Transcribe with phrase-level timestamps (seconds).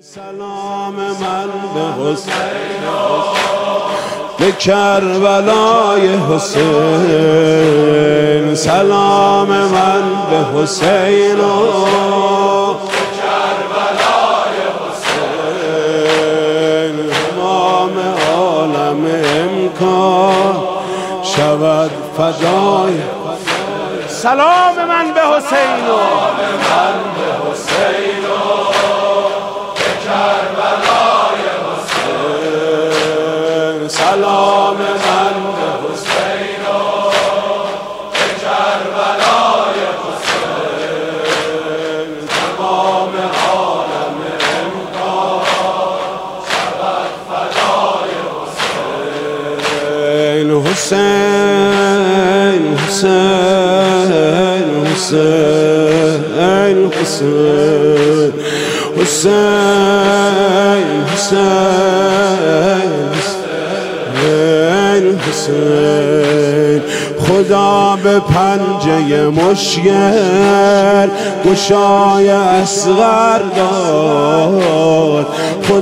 [0.00, 2.32] سلام من به حسین.
[4.38, 7.74] به کربلای حسین.
[8.54, 11.36] سلام من به حسین.
[13.16, 15.76] کربلای حسین
[17.32, 17.94] امام
[18.36, 19.02] عالم
[19.36, 20.56] امکان
[21.22, 22.96] شود فدای.
[24.08, 25.96] سلام من به حسین و
[26.68, 28.26] من به حسین.
[33.88, 36.62] سلام من به حسین.
[38.12, 40.96] به کربلای حسین
[42.28, 43.14] تمام
[43.46, 44.18] عالم
[44.56, 45.44] امکان
[46.48, 48.12] شود فدای
[50.36, 50.50] حسین.
[50.66, 53.26] حسین حسین.
[54.86, 58.05] حسین حسین.
[59.00, 59.34] حسین
[61.14, 61.76] حسین
[65.28, 66.82] حسین
[67.18, 71.08] خدا به پنجه مشکل
[71.44, 74.15] گشای اصغر داد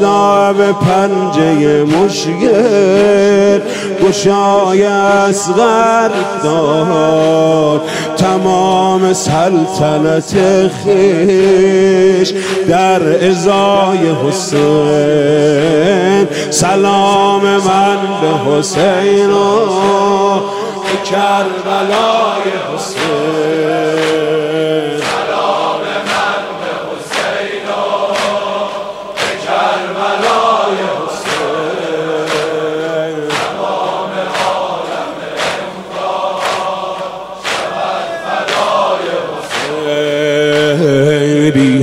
[0.00, 3.60] خدا به پنجه مشکل.
[4.04, 6.10] گشای اصغر
[6.42, 7.80] داد
[8.16, 10.34] تمام سلطنت
[10.84, 12.32] خیش
[12.68, 14.60] در ازای حسین.
[16.50, 20.40] سلام من به حسین و
[21.04, 23.19] کربلای حسین.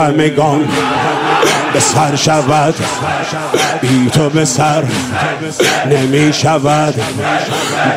[0.00, 0.68] همگان
[1.72, 2.74] به سر شود.
[3.80, 4.82] بی تو به سر
[5.90, 6.94] نمی شود.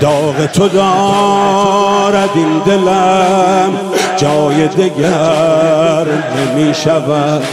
[0.01, 3.73] داغ تو دارد این دلم.
[4.17, 6.05] جای دگر
[6.37, 7.43] نمی شود.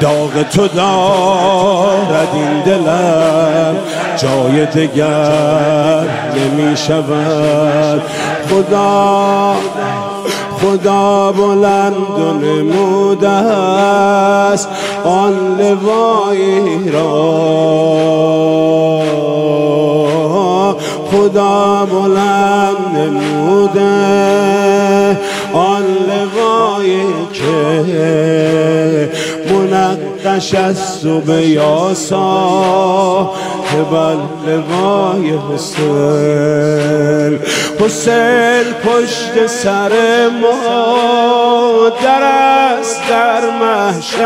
[0.00, 3.76] داغ تو دارد این دلم.
[4.16, 6.04] جای دگر
[6.36, 8.02] نمی شود.
[8.50, 9.56] خدا
[10.62, 14.68] خدا بلند و نموده است.
[15.04, 17.52] آن لوایی را.
[21.12, 24.22] خدا بلند نموده.
[25.54, 27.02] آن لوایی
[27.32, 27.82] که
[30.02, 33.30] منقش است و به یاسا
[34.46, 37.38] لوای حسین.
[37.80, 39.92] حسین پشت سر
[40.40, 44.22] ما در است در محشر.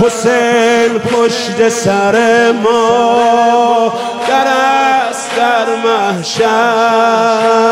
[0.00, 3.92] حسین پشت سر ما
[4.28, 7.65] در است در محشر.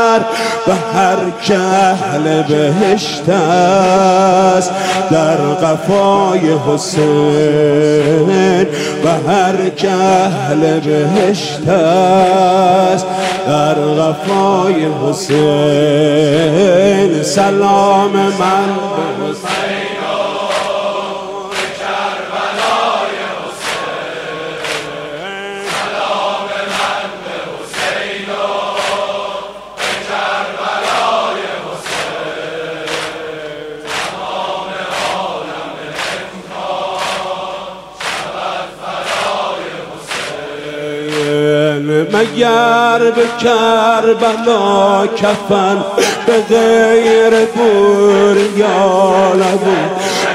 [0.69, 4.71] و هر که اهل بهشت است.
[5.11, 8.31] در قفای حسین
[9.05, 13.07] و هر که اهل بهشت است.
[13.47, 15.35] در قفای حسین.
[17.23, 19.74] سلام من به حسین.
[42.25, 45.85] مگر به کربلا کفن
[46.27, 49.91] به غیر بور یا نبود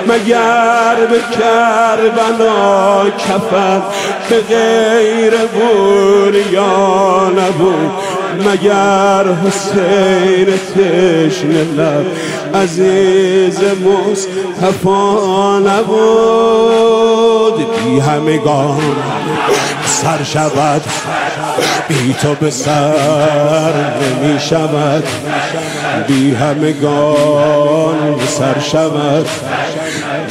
[0.07, 3.81] مگر به کربلا کفن
[4.29, 7.91] به غیر بور یا نبود
[8.39, 12.05] مگر حسین تشن لب
[12.55, 16.89] عزیز مصطفا نبود؟
[17.85, 18.79] بی همگان.
[20.01, 20.81] سر شود.
[21.87, 25.03] بی تو به سر نمی شود.
[26.07, 29.29] بی همگان سر شود.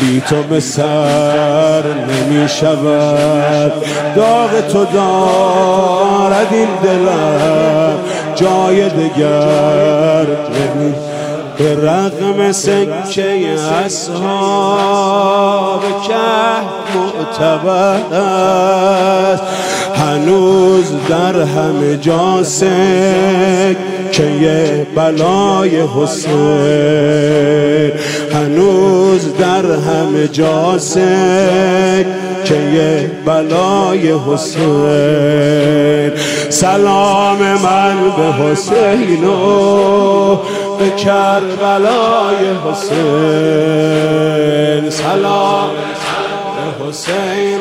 [0.00, 3.72] بی تو به سر نمی شود.
[4.16, 7.94] داغ تو دارد این دلم
[8.34, 10.94] جای دگر نمی.
[11.58, 13.48] به رغم سکه
[13.84, 16.37] اصحاب که
[16.94, 19.42] معتبر است
[19.94, 23.76] هنوز در همه جا سکه
[24.94, 26.48] بلای حسین
[28.32, 32.06] هنوز در همه جاسک
[32.44, 36.10] که بلای حسین
[36.48, 40.36] سلام من به حسین و
[40.78, 44.08] به کربلای حسین
[44.90, 45.70] سلام.
[46.80, 47.58] حسین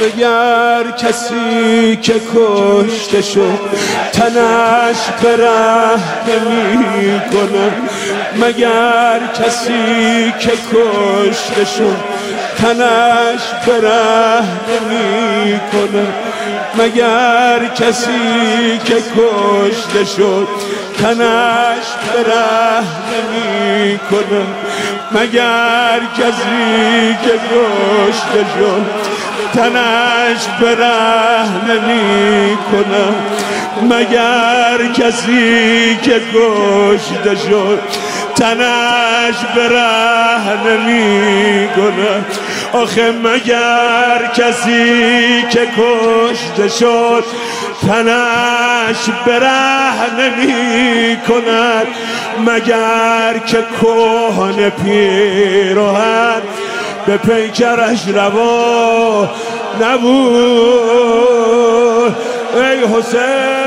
[0.00, 3.58] مگر کسی که کشته شد
[4.12, 5.90] تنش بره
[6.28, 7.72] نمی کنه
[8.40, 11.96] مگر کسی که کشته شد
[12.56, 16.06] تنش بره نمی کنه
[16.78, 20.48] مگر کسی که کشته شد
[21.02, 22.80] تنش بره
[23.12, 24.46] نمی کنه
[25.12, 28.86] مگر کسی که کشته شد
[29.54, 33.14] تنش بره نمی کنم
[33.82, 37.78] مگر کسی که کشته شد
[38.36, 42.24] تنش بره نمی کنم
[42.72, 47.24] آخه مگر کسی که کشته شد
[47.86, 51.86] تنش بره نمی کند
[52.46, 56.42] مگر که کهن پیروهن
[57.06, 59.30] به پیکرش روا
[59.80, 61.26] نبود؟
[62.54, 63.65] ای حسین!